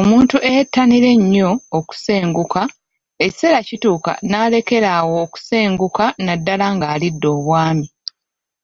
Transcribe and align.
Omuntu 0.00 0.36
eyeettanira 0.48 1.08
ennyo 1.16 1.50
okusenguka, 1.78 2.62
ekiseera 3.24 3.60
kituuka 3.68 4.12
n’alekera 4.28 4.88
awo 4.98 5.14
okusenguka 5.26 6.04
naddala 6.24 6.66
ng’alidde 6.74 7.28
obwami. 7.36 7.86